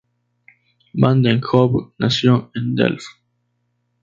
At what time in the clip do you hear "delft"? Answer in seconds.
2.73-3.05